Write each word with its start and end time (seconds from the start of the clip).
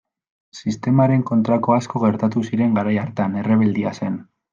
Sistemaren 0.59 1.19
kontrako 1.31 1.75
asko 1.75 2.01
gertatu 2.05 2.43
ziren 2.49 2.73
garai 2.79 2.95
hartan, 3.03 3.37
errebeldia 3.43 3.93
zen. 4.01 4.19